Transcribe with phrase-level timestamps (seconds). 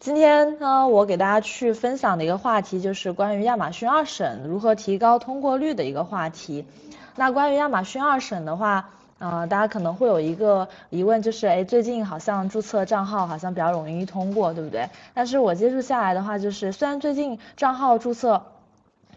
[0.00, 6.64] 今天呢，我给大家去分享的一个话题就是关于亚马逊二审如何提高通过率的一个话题。
[7.16, 14.88] 那关于亚马逊二审的话，呃，大家可能会有一个疑问，就是哎，最近好像注册账号好像比较容易通过，对不对？
[15.14, 18.42] 但是我接触下来的话，就是虽然最近账号注册。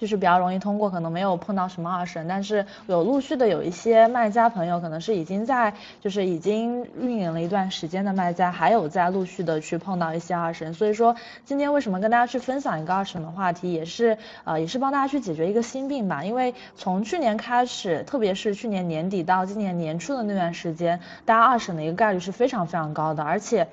[0.02, 23.67] 就是比较容易通过，可能没有碰到什么二审，但是有陆续的有一些卖家朋友，可能是已经在就是已经运营了一段时间的卖家，还有在陆续的去碰到一些二审，所以说今天为什么跟大家去分享一个二审的话题，也是呃也是帮大家去解决一个心病吧，因为从去年开始，特别是去年年底到今年年初的那段时间，大家二审的一个概率是非常非常高的，而且。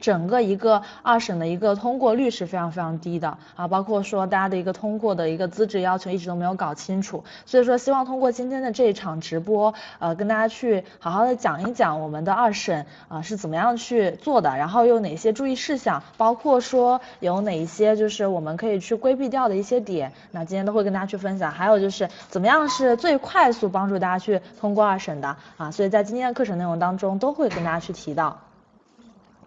[0.00, 28.38] 整个一个二审的一个通过率是非常非常低的啊，包括说大家的一个通过的一个资质要求一直都没有搞清楚，所以说希望通过今天的这一场直播，呃，跟大家去好好的讲一讲我们的二审啊是怎么样去做的，然后有哪些注意事项，包括说有哪一些就是我们可以去规避掉的一些点，那今天都会跟大家去分享，还有就是怎么样是最快速帮助大家去通过二审的啊，所以在今天的课程内容当中都会跟大家去提到。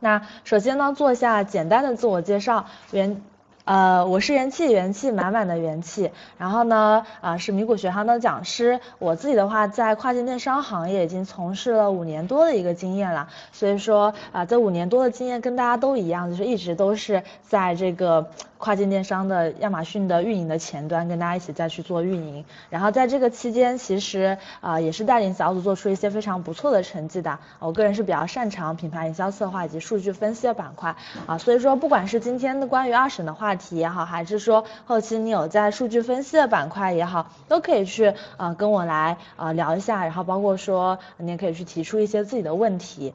[0.03, 3.21] 那首先呢，做一下简单的自我介绍，原，
[3.66, 6.11] 呃，我是元气，元气满满的元气。
[6.38, 8.81] 然后呢，啊，是米谷学堂的讲师。
[9.00, 13.30] 我自己的话，在跨境电商行业已经从事了五年多的一个经验了。
[13.53, 18.28] 所以说，啊，这五年多的经验跟大家都一样，就是一直都是在这个。
[18.64, 22.45] 跨境电商的亚马逊的运营的前端，跟大家一起再去做运营。
[22.69, 27.39] 然后在这个期间，其实啊也是带领小组做出一些非常不错的成绩的。
[27.59, 40.03] 我个人是比较擅长品牌营销策划以及数据分析的板块啊，所以说不管是今天的关于二审的话话题也好，还是说后期你有在数据分析的板块也好，都可以去啊跟我来啊聊一下。
[40.05, 43.13] 然后包括说你也可以去提出一些自己的问题。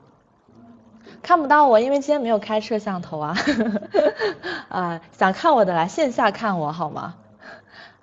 [1.23, 3.37] 看不到我，因为今天没有开摄像头啊。
[4.69, 7.17] 啊， 想看我的来线下看我好吗？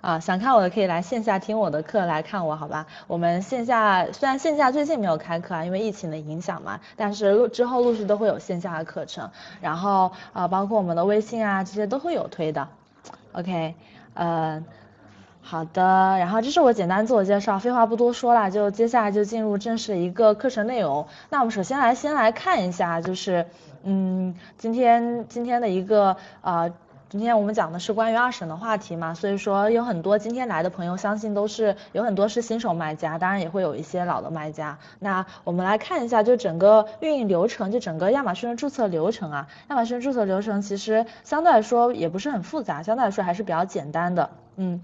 [0.06, 2.86] 啊，想看我的可以来线下听我的课来看我好吧？
[3.08, 9.28] 我们线下虽然线下最近没有开课啊，因为疫情的影响嘛，但是陆之后陆续都会有线下的课程，
[9.60, 12.68] 然后啊，包括我们的微信啊这些都会有推的。
[13.32, 13.74] OK，
[14.14, 14.62] 呃。
[15.48, 21.06] 好的，然后这是我简单自我介绍，废话不多说了，就接下来就进入正式的一个课程内容。
[21.30, 23.46] 那我们首先来先来看一下，就是
[23.84, 26.68] 嗯，今天今天的一个啊，
[27.08, 34.76] 今天我们讲的是关于二审的话题嘛，所以说有很多今天来的朋友，相信都是有很多是新手卖家，当然也会有一些老的卖家。
[34.98, 44.80] 那我们来看一下，就整个运营流程，就整个亚马逊的注册流程啊，亚马逊注册流程其实相对来说也不是很复杂，相对来说还是比较简单的，嗯。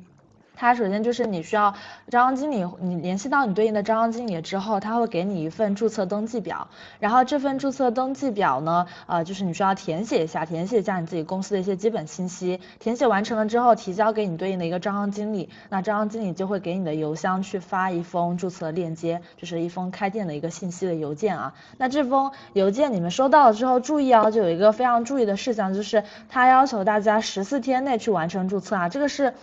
[0.54, 1.74] 它首先就是你需要
[2.08, 6.68] 招商经理，你联系到你对应的招商经理之后，他会给你一份注册登记表，
[7.00, 21.54] 然后这份注册登记表呢，呃，就是你需要填写一下，填写一下你自己公司的一些基本信息，填写完成了之后，提交给你对应的一个招商经理，那招商经理就会给你的邮箱去发一封注册链接，就是一封开店的一个信息的邮件啊。
[21.78, 29.34] 那这封邮件你们收到了之后，注意啊，就有一个非常注意的事项，就是他要求大家十四天内去完成注册啊，这个是。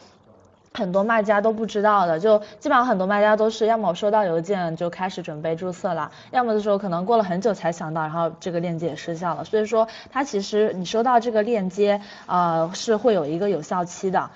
[0.74, 9.44] 很多卖家都不知道的，就基本上很多卖家都是要么收到邮件就开始准备注册了，要么的时候可能过了很久才想到，然后这个链接也失效了。
[9.44, 14.30] 所以说它其实你收到这个链接，呃是会有一个有效期的。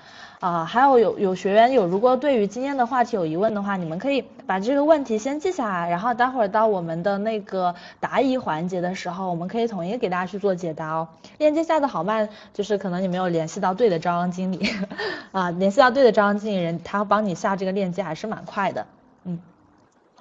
[0.44, 11.08] 啊，还有有有学员有，如果对于今天的话题有疑问的话，你们可以把这个问题先记下来，然后待会儿到我们的那个答疑环节的时候，我们可以统一给大家去做解答哦。
[11.38, 14.68] 链接下的好慢，就是可能你没有联系到对的招商经理
[15.32, 18.86] 啊，联系到对的招商经理人，他帮你下这个链接还是蛮快的，
[19.24, 19.40] 嗯。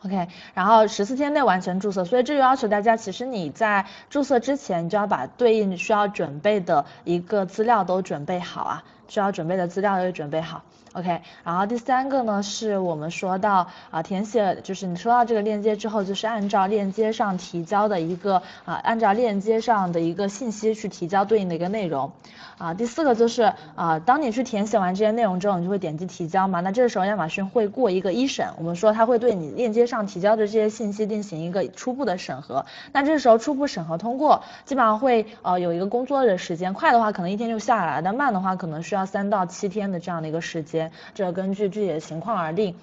[0.05, 8.84] OK，然后十四天内完成注册，所以这就要求大家，其实你在注册之前，你就要把对应需要准备的一个资料都准备好啊。
[9.08, 10.64] 需要准备的资料都准备好。
[10.93, 11.21] ，OK。
[11.43, 22.11] 然后第三个呢，是我们说到啊，填写就是你收到这个链接之后，就是按照链接上提交的一个啊，按照链接上的一个信息去提交对应的一个内容
[22.57, 22.73] 啊。
[22.73, 26.59] 第四个就是啊，当你去填写完这些内容之后，你就会点击提交嘛。
[26.59, 32.66] 那这时候亚马逊会过一个一审，我们说它会对你链接上提交的这些信息进行一个初步的审核。
[32.91, 39.03] 那这时候初步审核通过，基本上会呃有一个工作的时间，快的话可能一天就下来了，但慢的话可能需要。
[39.13, 40.83] 三到七天的这样的一个时间，
[41.14, 42.76] 这根据具体的情况而定。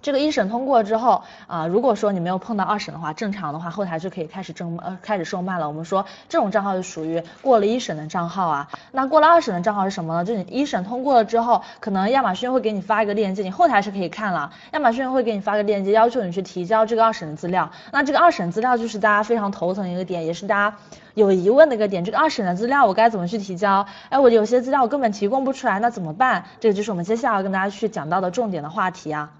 [0.00, 5.68] 这个一审通过之后啊，如果说你没有碰到二审的话，正常的话后台就可以开始正呃开始售卖了。
[5.68, 8.68] 我们说这种账号就属于过了一审的账号啊。
[8.92, 10.24] 那过了二审的账号是什么呢？
[10.24, 14.52] 就你一审通过了之后，可能亚马逊会给你发一个链接，你后台是可以看了。
[14.72, 17.70] 亚马逊会给你发个链接，要求你去提交这个二审的资料。
[17.92, 20.76] 那这个二审资料就是大家非常头疼一个点，也是大家
[21.14, 22.04] 有疑问的一个点。
[22.04, 23.86] 这个二审的资料我该怎么去提交？
[24.10, 26.44] 哎，我有些资料我根本提供不出来，那怎么办？
[26.60, 29.30] 这个就是我们接下来要跟大家去讲到的重点的话题啊。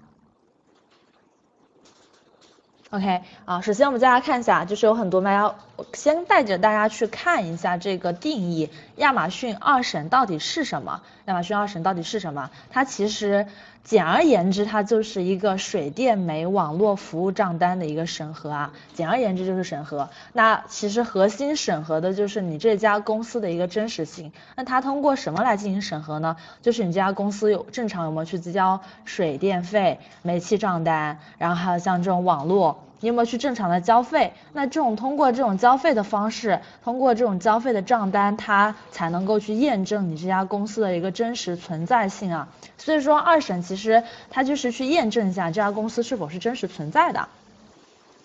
[2.91, 5.55] OK，啊，首先我们再来看一下，就是有很多卖家
[5.93, 11.01] 先带着大家去看一下这个定义，亚马逊二审到底是什么？
[11.25, 12.49] 亚马逊二审到底是什么？
[12.71, 13.45] 它其实
[13.83, 20.09] 简而言之，它就是一个水电煤网络服务账单的一个审核啊，简而言之就是审核。
[20.33, 24.31] 那其实核心审核的就是你这家公司的一个真实性。
[24.55, 26.35] 那它通过什么来进行审核呢？
[26.61, 32.83] 就是你这家公司有正常有没有去交水电费、煤气账单，然后还有像这种网络。
[33.01, 34.33] 你有没有去正常的交费？
[34.53, 42.49] 那这种通过这种交费的方式，通过这种交费的账单，它才能够去验证你这家公司的一个真实存在性啊。
[42.77, 47.27] 所以说二审其实它就是去验证一下这家公司是否是真实存在的。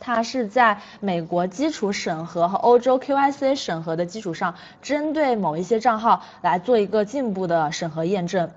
[0.01, 8.51] 它是在美国基础审核和欧洲 KYC 审核的基础上，针对某一些账号来做一个进一步的审核验证。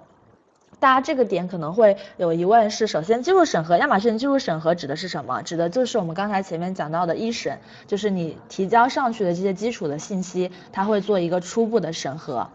[0.79, 5.41] 大家这个点可能会有疑问，是首先技术审核，亚马逊技术审核指的是什么？
[5.41, 7.57] 指的就是我们刚才前面讲到的一审，
[7.88, 12.47] 就是你提交上去的这些基础的信息，它会做一个初步的审核。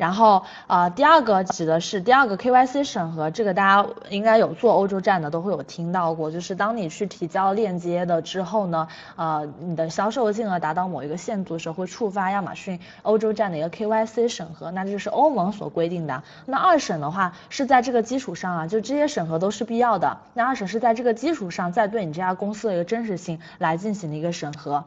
[0.00, 16.22] 然后啊，第二个指的是第二个 KYC 审核，这个大家应该有做欧洲站的都会有听到过，就是当你去提交链接的之后呢，呃，你的销售金额达到某一个限度的时候，会触发亚马逊欧洲站的一个 KYC 审核，那这就是欧盟所规定的。
[16.46, 24.82] 那二审的话是在这个基础上啊，就这些审核都是必要的，那二审是在这个基础上再对你这家公司的一个真实性来进行的一个审核。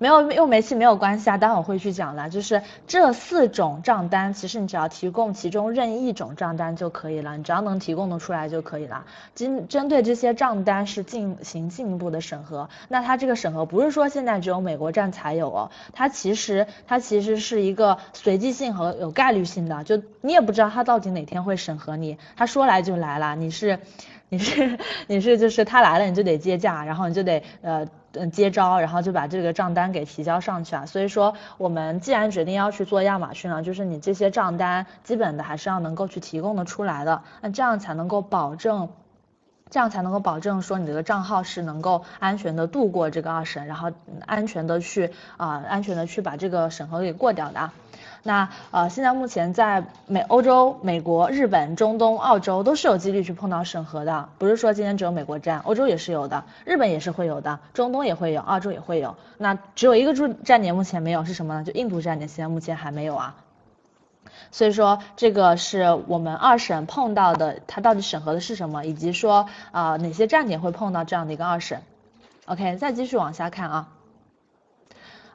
[0.00, 2.30] 没有用煤气没有关系啊，待会儿会去讲的。
[2.30, 9.04] 就是这四种账单，其实你只要提供其中任意一种账单就可以了，你只要能提供的出来就可以了。
[9.34, 12.70] 针针对这些账单是进行进一步的审核。
[12.88, 23.80] 那它这个审核不是说现在只有美国站才有哦，它其实它其实是一个随机性和有概率性的，就你也不知道它到底哪天会审核你，他说来就来了，你是
[24.30, 27.86] 你是你是就是他来了你就得接驾，然后你就得呃。
[28.12, 30.84] 嗯，接招，然后就把这个账单给提交上去啊。
[30.84, 38.88] 所以说，我们既然决定要去做亚马逊了，就是你这些账单基本的还是要能够去提供的出来的，那这样才能够保证，
[39.70, 43.92] 这样才能够保证说你这个账号是能够安全的度过这个二审，然后
[44.26, 47.70] 安全的去啊，安全的去把这个审核给过掉的。
[48.22, 59.16] 那呃，现在目前在美、欧洲、美国、日本、中东、澳洲都是有几率去碰到审核的，不是说今天只有美国站，欧洲也是有的，日本也是会有的，中东也会有，澳洲也会有。
[59.38, 61.64] 那只有一个驻站点目前没有是什么呢？
[61.64, 63.36] 就印度站点现在目前还没有啊。
[64.52, 71.80] 所以说这个是我们二审碰到的，它到底审核的是什么，以及说啊哪些站点会碰到这样的一个二审。
[72.46, 73.88] OK，再继续往下看啊。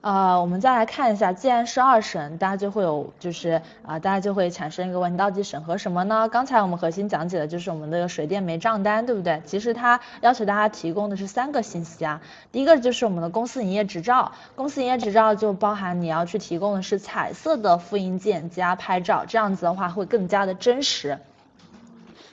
[0.06, 6.30] 呃，我们再来看一下，既然是二审，大家就会有就是啊，大家就会产生一个问题，到底审核什么呢？
[6.30, 9.42] 刚才我们核心讲解的就是我们的水电煤账单，对不对？
[9.46, 12.22] 其实它要求大家提供的是三个信息啊，
[12.52, 21.18] 第一个就是我们的公司营业执照，公司营业执照就包含你要去提供的是彩色的复印件加拍照，这样子的话会更加的真实。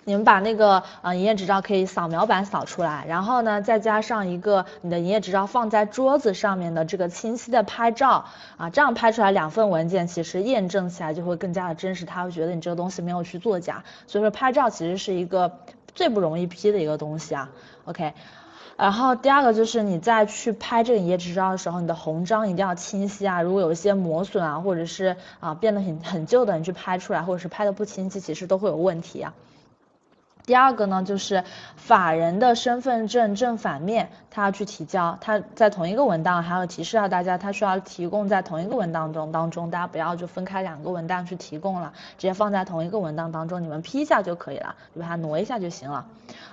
[0.05, 8.25] 你们把那个呃营业执照可以扫描版扫出来，然后呢再加上一个你的营业执照放在桌子上面的这个清晰的拍照
[8.57, 13.85] 啊，这样拍出来两份文件，其实验证起来就会更加的真实，他会觉得你这个东西没有去作假。
[14.07, 15.59] 所以说拍照其实是一个
[15.95, 17.51] 最不容易批的一个东西啊。
[17.85, 18.13] OK，
[18.77, 29.33] 然后第二个就是你在去拍这个营业执照的时候，你的红章一定要清晰啊，如果有一些磨损啊，或者是啊变得很很旧的，你去拍出来，或者是拍的不清晰，其实都会有问题啊。
[30.45, 31.45] 第二个呢，就是
[31.77, 46.07] 法人的身份证正反面，他要去提交，他在同一个文档，还要提示到大家，他需要提供在同一个文档中当中，大家不要就分开两个文档去提供了，直接放在同一个文档当中，你们批一下就可以了，就把它挪一下就行了。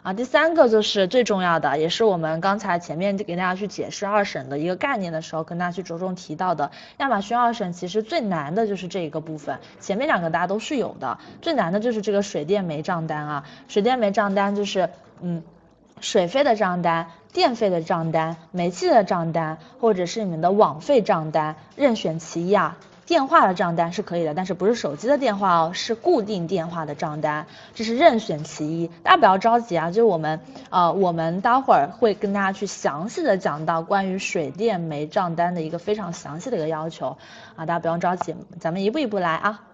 [0.04, 13.46] 啊，第三个就是最重要的，也是我们刚才前面给大家去解释二审的一个概念的时候，跟大家去着重提到的，亚马逊二审其实最难的就是这一个部分，前面两个大家都是有的，最难的就是这个水电煤账单啊。
[13.68, 14.90] 水水电煤账单就是，
[15.22, 15.42] 嗯，
[16.02, 22.76] 水费的账单、电费的账单、煤气的账单，或者是你们的网费账单，任选其一啊。
[23.06, 28.88] 电话的账单是可以的，但是不是手机的电话哦，是固定电话的账单，这是任选其一。
[29.02, 37.16] 大家不要着急啊，就是我们呃，我们待会儿会跟大家去详细的讲到关于水电煤账单的一个非常详细的一个要求
[37.56, 39.69] 啊，大家不用着急，咱们一步一步来啊。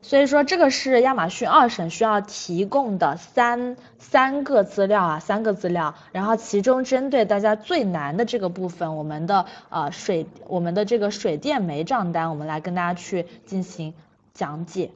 [0.00, 5.96] 所以说这个是亚马逊二审需要提供的三三个资料啊，三个资料。
[6.12, 13.92] 然后其中针对大家最难的这个部分，我们的呃水我们的这个水电煤账单，我们来跟大家去进行
[14.32, 14.92] 讲解。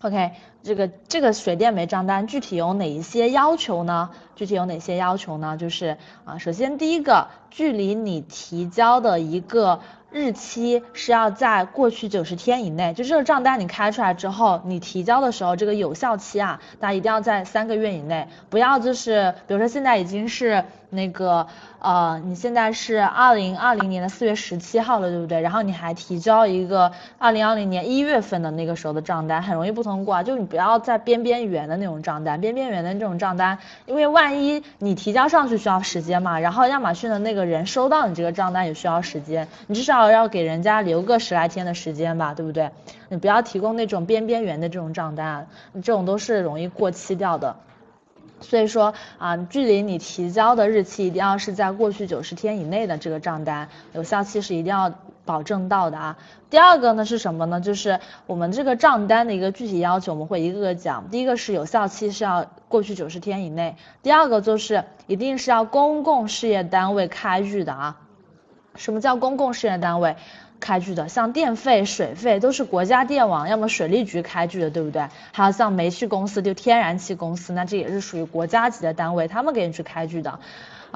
[0.00, 0.32] OK，
[0.62, 4.10] 这个这个水电煤账单具体有哪一些要求呢？
[4.36, 5.56] 具体有哪些要求呢？
[5.56, 9.80] 就是啊，首先第一个，距离你提交的一个。
[10.10, 20.64] 日期是要在过去九十天以内，就这个账单你开出来之后，你提交的时候，这个有效期啊，大家一定要在三个月以内，不要就是，比如说现在已经是
[20.96, 21.46] 那个。
[21.78, 25.40] 呃，你现在是二零二零年的四月十七号了，对不对？
[25.40, 30.22] 然后你还提交一个二零二零年一月份的那个时候的账单，很容易不通过啊。
[30.24, 42.70] 就你不要在边边缘的那种账单，边边缘的这种账单，因为万一你提交上去需要时间嘛，然后亚马逊的那个人收到你这个账单也需要时间，你至少要给人家留个十来天的时间吧，对不对？
[43.10, 47.54] 你不要提供那种边边缘的这种账单，这种都是容易过期掉的。
[48.40, 54.92] 所以说啊，距离你提交的日期一定要是在过去九十天以内的这个账单，有效期是一定要
[55.24, 56.18] 保证到的啊。
[56.48, 57.60] 第二个呢是什么呢？
[57.60, 61.08] 就是我们这个账单的一个具体要求，我们会一个个讲。
[61.10, 68.00] 第一个是有效期是要过去九十天以内，第二个就是一定是要公共事业单位开具的啊。
[68.76, 70.14] 什么叫公共事业单位？
[70.60, 75.08] 开具的，像电费、水费都是国家电网要么水利局开具的，对不对？
[75.32, 80.40] 还有像煤气公司，就天然气公司，那这也是属于国家级的单位，他们给你去开具的。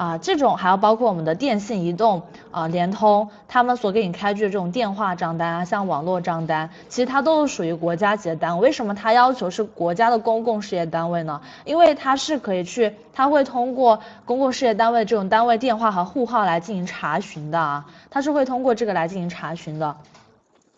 [0.01, 8.63] 啊，这种还要包括我们的电信、移动、啊联通，他们所给你开具的这种电话账单啊，像网络账单，其实它都是属于国家级的单位。
[8.63, 11.39] 为什么它要求是国家的公共事业单位呢？
[11.65, 19.95] 因为它是可以去，它会通过公共事业单位这种单位电话和户号来进行查询的啊，它是会通过这个来进行查询的。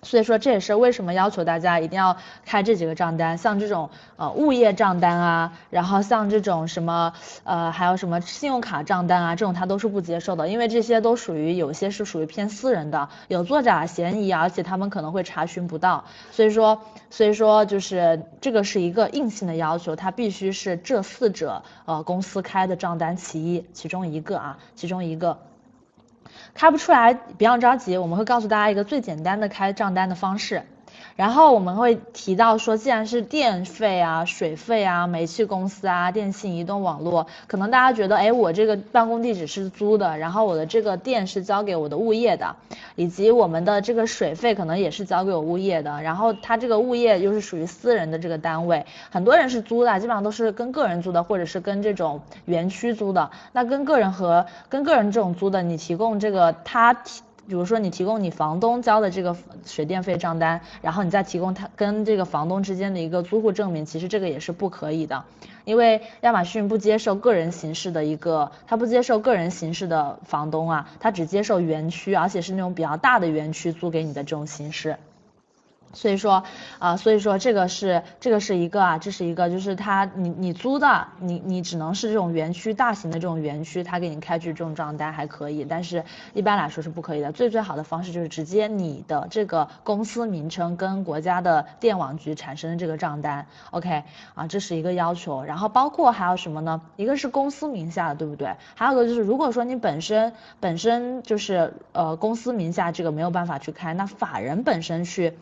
[0.04, 25.38] 所以说这也是为什么要求大家一定要开这几个账单，像这种呃物业账单啊，然后像这种什么呃还有什么信用卡账单啊，这种他都是不接受的，因为这些都属于有些是属于偏私人的，有作假嫌疑，而且他们可能会查询不到，所以说所以说就是这个是一个硬性的要求，它必须是这四者呃公司开的账单其一，其中一个啊，其中一个。
[26.54, 30.64] 开不出来，不要着急，我们会告诉大家一个最简单的开账单的方式。
[31.16, 42.56] 然后我们会提到说，既然是电费啊、水费啊、煤气公司啊、电信、移动网络，可能大家觉得，哎，我这个办公地址是租的，然后我的这个电是交给我的物业的，
[42.96, 53.30] 以及我们的这个水费可能也是交给我物业的，然后他这个物业又是属于私人的这个单位，很多人是租的，基本上都是跟个人租的，或者是跟这种园区租的。
[53.52, 57.22] 那跟个人和跟个人这种租的，你提供这个他提。
[57.48, 59.36] 比如说你提供你房东交的这个
[59.66, 65.26] 水电费账单，然后你再提供他跟这个房东之间的一个租户证明，其实这个也是不可以的，
[65.66, 74.98] 因为亚马逊不接受个人形式的一个，他不接受个人形式的房东啊，他只接受园区，而且是那种比较大的园区租给你的这种形式。
[75.94, 76.44] 所以说
[76.80, 87.32] 啊，所以说这个是这个是一个啊，这是一个就是他你你租的你你只能是这种园区大型的这种园区，他给你开具这种账单还可以，但是一般来说是不可以的。
[87.32, 95.44] 最最好的方式就是直接你的这个公司名称跟国家的电网局产生的这个账单，OK 啊，这是一个要求。
[95.44, 96.82] 然后包括还有什么呢？
[96.96, 98.56] 一个是公司名下的，对不对？
[98.76, 105.34] 还有个就是如果说你本身本身就是呃公司名下这个没有办法去开，那法人本身去。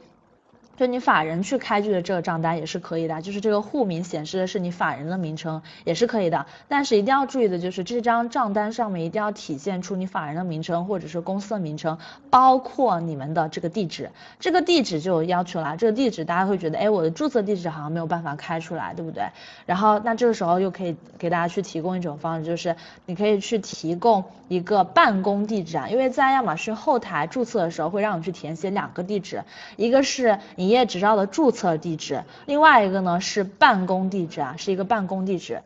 [0.81, 11.99] 就你法人去开具的这个账单也是可以的，就是这个户名显示的是你法人的名称也是可以的，但是一定要注意的就是这张账单上面一定要体现出你法人的名称或者是公司的名称，
[12.31, 14.09] 包括你们的这个地址，
[14.39, 19.25] 这个地址就有要求了，这个地址大家会觉得，哎，我的注册地址好像没有办法开出来，对不对？
[19.67, 29.43] 然后那这个时候又可以给大家去提供一种方式，就是你可以去提供一个办公地址啊，因为在亚马逊后台注册的时候会让你去填写两个地址，
[29.77, 30.70] 一个是你。
[30.71, 35.61] 营业执照的注册地址，另外一个呢是办公地址啊，是一个办公地址。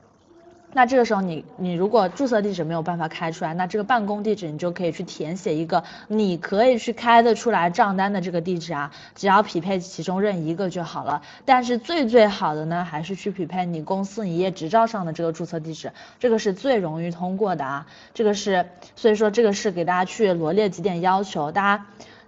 [0.74, 11.22] 那这个时候你你如果注册地址没有办法开出来，那这个办公地址你就可以去填写一个你可以去开得出来账单的这个地址啊，只要匹配其中任一个就好了。
[11.46, 17.86] 但是最最好的呢，还是去匹配你公司营业执照上的这个注册地址，这个是最容易通过的啊。
[18.16, 21.86] 这个是所以说这个是给大家去罗列几点要求，大家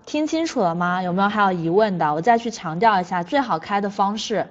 [0.08, 1.04] 听清楚了吗？
[1.04, 2.14] 有没有还有疑问的？
[2.14, 4.48] 我再去强调一下，最好开的方式。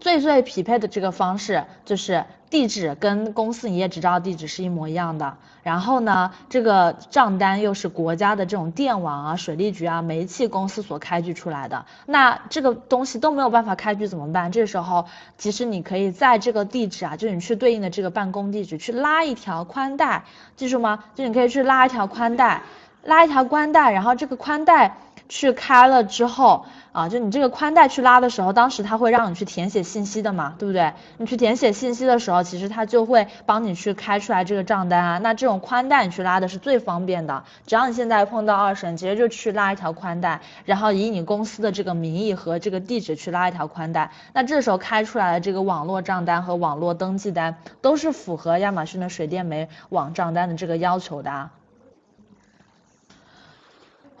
[0.00, 14.50] 最最匹配的这个方式就是地址跟公司营业执照地址是一模一样的，然后呢，这个账单又是国家的这种电网啊、水利局啊、煤气公司所开具出来的，那这个东西都没有办法开具怎么办？
[14.50, 15.04] 这时候
[15.36, 20.24] 其实你可以在这个地址啊，就你去对应的这个办公地址去拉一条宽带，
[20.56, 21.04] 记住吗？
[21.14, 22.62] 就你可以去拉一条宽带，
[23.02, 24.96] 拉一条宽带，然后这个宽带
[25.28, 26.66] 去开了之后。
[26.92, 30.92] 啊，就你这个宽带去拉的时候，当时它会让你去填写信息的嘛，对不对？
[31.18, 35.18] 你去填写信息的时候，其实它就会帮你去开出来这个账单啊。
[35.18, 51.30] 那这种宽带你去拉的是最方便的，只要你现在碰到二审，直接就去拉一条宽带，然后以你公司的这个名义和这个地址去拉一条宽带，那这时候开出来的这个网络账单和网络登记单都是符合亚马逊的水电煤网账单的这个要求的。
[51.30, 51.50] 啊。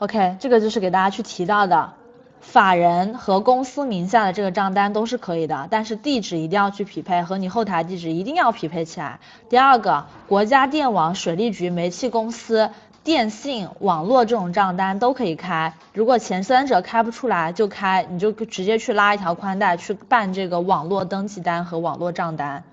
[0.00, 1.92] OK，这个就是给大家去提到的。
[2.40, 9.20] 法人和公司名下的这个账单都是可以的，但是地址一定要去匹配，和你后台地址一定要匹配起来。
[9.50, 12.70] 第二个，国家电网、水利局、煤气公司、
[13.04, 15.74] 电信、网络这种账单都可以开。
[15.92, 22.64] 如果前三者开不出来，就开，你就直接去拉一条宽带去办这个网络登记单和网络账单。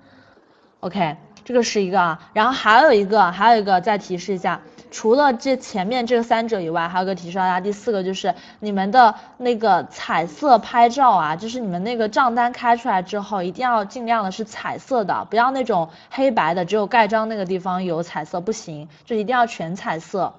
[0.80, 1.18] OK，
[1.48, 4.60] 这个是一个啊，然后还有一个，还有一个再提示一下。
[4.90, 20.34] 除了这前面这三者以外，还有个提示大家，第四个就是你们的那个彩色拍照啊，就是你们那个账单开出来之后，一定要尽量的是彩色的，不要那种黑白的，只有盖章那个地方有彩色不行，就一定要全彩色。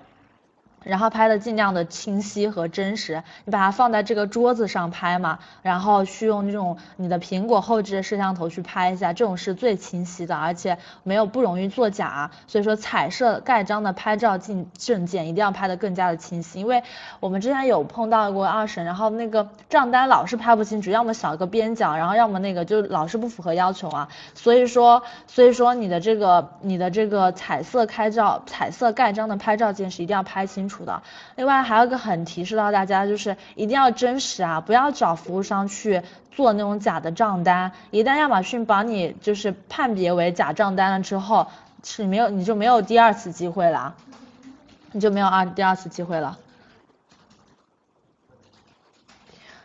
[0.84, 12.32] 然后拍的尽量的清晰和真实，你把它放在这个桌子上拍嘛，然后去用这种你的苹果后置摄像头去拍一下，这种是最清晰的，而且没有不容易作假。
[12.48, 16.82] 所以说彩色盖章的拍照进证件一定要拍的更加的清晰，因为
[17.20, 24.08] 我们之前有碰到过二审，然后那个账单老是拍不清楚，要么小个边角，然后要么那个就老是不符合要求啊。
[24.34, 30.69] 所以说，所以说你的这个你的这个彩色开照、彩色盖章的拍照件是一定要拍清。
[30.70, 31.02] 楚的，
[31.36, 37.72] 另外还有个很提示到大家，就是一定要真实啊，不要找服务商去做那种假的账单。
[37.92, 41.48] 一旦亚马逊把你就是判别为假账单了之后，
[41.84, 43.96] 是没有你就没有第二次机会了，
[44.92, 46.38] 你就没有二第二次机会了。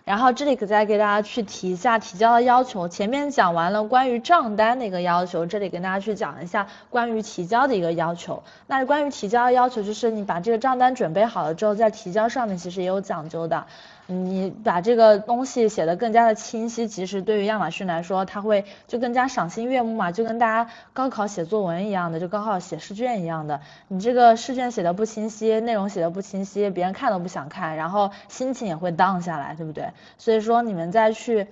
[0.05, 2.87] 然后这里可再给大家去提一下提交的要求。
[2.87, 8.43] 前面讲完了关于账单的一个要求，这里跟大家去讲一下关于提交的一个要求。
[8.67, 13.67] 那关于提交的要求，就是你把这个账单准备好了之后，在提交上面其实也有讲究的。
[14.07, 23.61] 你把这个东西写的更加的清晰，其实对于亚马逊来说，它会就更加赏心悦目嘛，就跟大家高考写作文一样的，就高考写试卷一样的。
[23.89, 29.89] 你这个试卷写的不清晰，内容写的不清晰，别人看都不想看，然后心情也会 down 下来，对不对？
[30.19, 31.47] 所以说你们再去。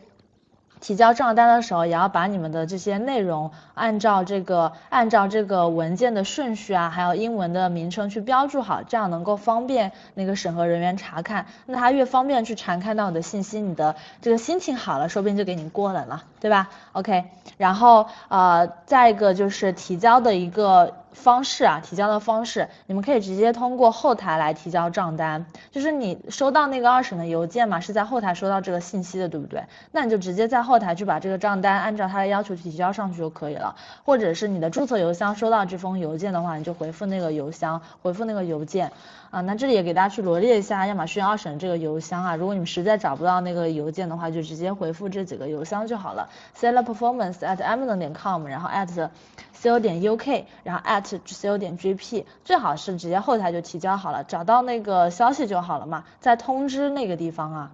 [0.82, 11.46] 提交账单的时候，也要把你们的这些内容按照这个按照这个文件的顺序啊，还有英文的名称去标注好，这样能够方便那个审核人员查看。
[11.66, 20.94] 那他越方便去查看到你的信息，你的这个心情好了，说不定就给你过了了，对吧？OK，然后呃，再一个就是提交的一个。
[21.12, 29.62] 方式啊，提交的方式，你们可以直接通过后台来提交账单，就是你收到那个二审的邮件嘛，是在后台收到这个信息的，对不对？
[29.90, 38.90] 那你就直接在后台去把这个账单按照他的要求提交上去就可以了，或者是你的注册邮箱收到这封邮件的话，你就回复那个邮箱，回复那个邮件
[39.30, 39.40] 啊。
[39.42, 48.88] 那这里也给大家去罗列一下亚马逊二审这个邮箱啊，如果你们实在找不到那个邮件的话，就直接回复这几个邮箱就好了：seller performance at amazon 点 com，然后 at
[49.62, 52.24] co 点 uk，然后 at co 点 G.P.
[52.44, 57.70] 最好是直接后台就提交好了，找到那个消息就好了嘛，在通知那个地方啊。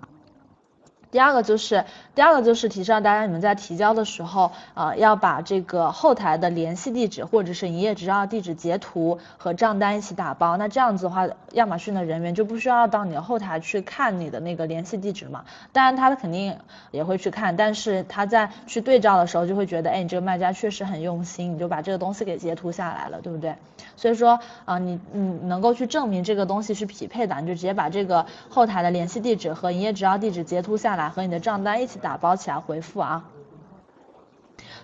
[1.10, 10.56] 第二个就是，第二个就是提示大家，你们在提交的时候，呃，要把这个后台的联系地址或者是营业执照地址截图和账单一起打包。
[10.56, 15.44] 那这样子的话，亚马逊的人员就不需要到你的后台去看你的那个联系地址嘛。
[15.72, 16.56] 当然，他肯定
[16.90, 23.54] 也会去看，但是他在去对照的时候就会觉得，哎，你这个卖家确实很用心，你就把这个东西给截图下来了，对不对？
[23.96, 33.24] 所以说，啊，你你能够去证明这个东西是匹配的，你就直接把这个后台的联系地址和营业执照地址截图下来，来和你的账单一起打包起来回复啊。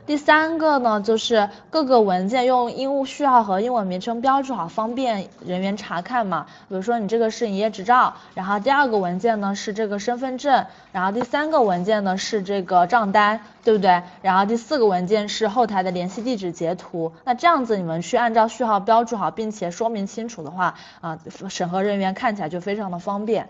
[0.06, 6.44] 第三个呢，就是各个文件用英序号和英文名称标注好，方便人员查看嘛。
[6.68, 14.02] 比如说你这个是营业执照，然后第二个文件呢是这个身份证，然后第三个文件呢是这个账单，对不对？
[14.20, 17.10] 然后第四个文件是后台的联系地址截图。
[17.24, 23.48] 那这样子你们去按照序号标注好，并且说明清楚的话，啊，审核人员看起来就非常的方便。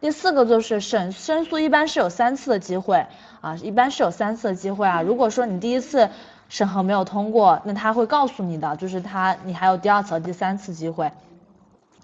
[0.00, 3.06] 第四个就是审申诉一般是有三次的机会
[3.40, 5.02] 啊，一般是有三次的机会啊。
[5.02, 6.10] 如果说你第一次
[6.48, 11.10] 审核没有通过，那他会告诉你的，就是他你还有第二次和第三次机会。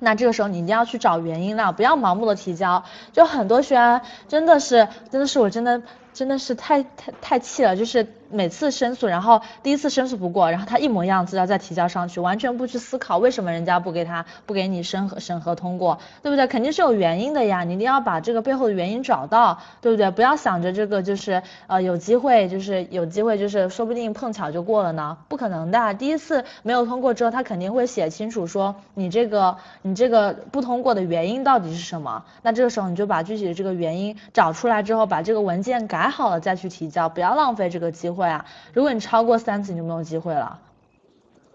[0.02, 2.83] 那这个时候你一定要去找原因了，不要盲目的提交。
[3.12, 8.07] 就很多学员真的是，真的是我真的真的是太太太气了，就是。
[8.33, 16.46] 每次申诉，然后第一次申诉不过，然后他一模一样资料再提交上去，完全不去思考为什么人家不给他不给你审核审核通过，对不对？
[16.46, 20.09] 肯定是有原因的呀，你一定要把这个背后的原因找到，对不对？
[20.12, 25.92] 不要想着这个就是呃有机会就是有机会就是说不定碰巧就过了呢，不可能的。
[25.94, 38.26] 第一次没有通过之后，他肯定会写清楚说你这个你这个不通过的原因到底是什么，那这个时候你就把具体的这个原因找出来之后，把这个文件改好了再去提交，不要浪费这个机会。
[38.26, 40.60] 啊，如果你超过三次，你就没有机会了。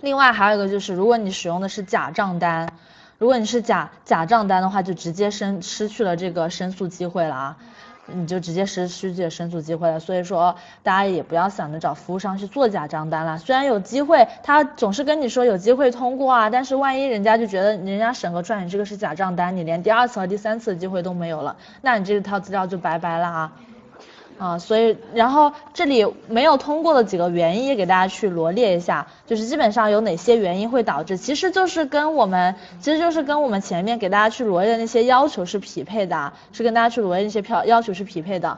[0.01, 2.69] 另外还有一个就是，如果你使用的是假账单，
[3.17, 7.57] 如果你是假假账单的话，就直接申失去了这个申诉机会了啊，
[8.05, 9.99] 你就直接失失去申诉机会了。
[9.99, 23.53] 所以说大家也不要想着找服务商去做假账单了，虽然有机会，他总是跟你说有机会通过啊，但是万一人家就觉得人家审核出来你这个是假账单，你连第二次和第三次的机会都没有了，那你这套资料就拜拜了啊。
[24.37, 38.57] 啊，所以然后这里没有通过的几个原因也给大家去罗列一下，就是基本上有哪些原因会导致，其实就是跟我们其实就是跟我们前面给大家去罗列的那些要求是匹配的，是跟大家去罗列那些票要求是匹配的。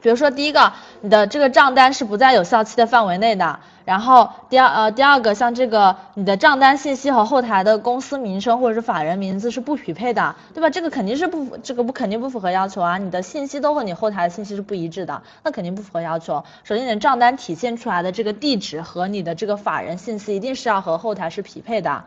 [0.00, 3.60] 比如说第一个，你的这个账单是不在有效期的范围内的。
[3.86, 10.68] 然后第二呃第二个像这个你的账单信息和后台的公司名称或者是法人名字是不匹配的，对吧？
[10.68, 16.44] 这个肯定是不这个不肯定不符合要求啊，你的信息都和你后台的信息是不一致的，那肯定不符合要求。
[16.64, 22.04] 首先你的账单体现出来的这个地址和你的这个法人信息一定是要和后台是匹配的，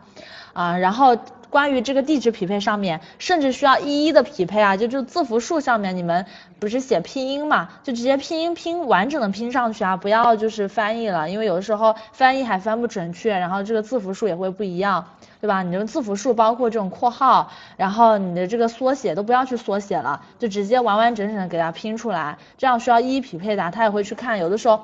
[0.52, 1.16] 啊，然后。
[1.50, 6.24] 关于这个地址匹配上面，甚至需要一一的匹配啊，就就字符数上面，你们
[6.60, 15.04] 不是写拼音嘛，就直接拼音拼完整的拼上去啊，不要就是翻译了，因为有的时时候翻译还翻不准确，然后这个字符数也会不一样，
[15.40, 15.62] 对吧？
[15.62, 24.82] 你的字符数包括这种括号，然后你的这个缩写都不要去缩写了，就直接完完整整的给它拼出来，这样需要一一匹配的，他也会去看，有的时候。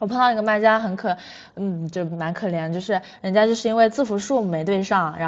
[0.00, 1.16] 我碰到一个卖家很可，
[1.54, 5.22] 嗯，就蛮可怜，就是人家就是因为字符数没对上，然后。